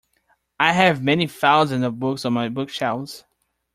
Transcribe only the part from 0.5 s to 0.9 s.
I